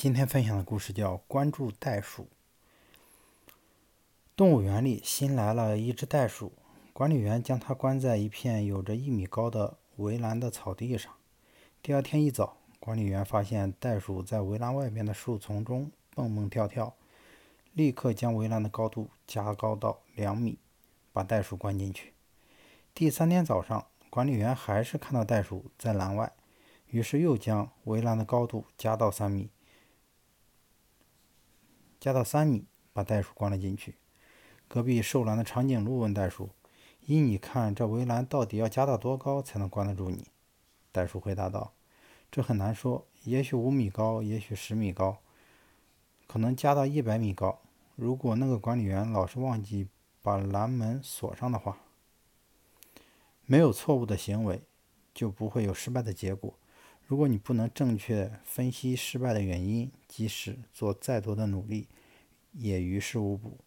[0.00, 2.22] 今天分享的故事叫《关注袋鼠》。
[4.36, 6.52] 动物园里新来了一只袋鼠，
[6.92, 11.12] 管理员将它关在一片有着一米高的围栏的草地上。
[11.82, 16.94] 第二天一早，管理员发现袋鼠在围栏外边的树丛中蹦蹦跳跳，
[17.72, 20.58] 立刻将围栏的高度加高到两米，
[21.12, 22.12] 把袋鼠关进去。
[22.94, 26.32] 第三天早上，管理员还是看到袋鼠在栏外，
[26.86, 29.50] 于是又将围栏的高度加到三米。
[32.00, 33.94] 加到三米，把袋鼠关了进去。
[34.68, 36.50] 隔壁受栏的长颈鹿问袋鼠
[37.06, 40.26] ：“依你看，这围栏到底要加到多高才能关得住你？”
[40.92, 41.72] 袋鼠回答道
[42.30, 45.18] ：“这很难说，也许五米高，也许十米高，
[46.26, 47.60] 可能加到一百米高。
[47.96, 49.88] 如果那个管理员老是忘记
[50.22, 51.78] 把栏门锁上的话，
[53.44, 54.62] 没有错误的行为，
[55.12, 56.54] 就不会有失败的结果。
[57.06, 61.86] 如果你不能正确分析失败的原因，即使做再多的努力，
[62.52, 63.58] 也于事无补。